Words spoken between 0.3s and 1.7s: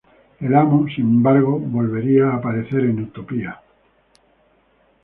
El Amo, sin embargo,